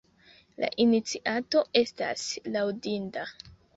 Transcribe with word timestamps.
La 0.61 0.69
iniciato 0.85 1.61
estas 1.83 2.25
laŭdinda. 2.57 3.29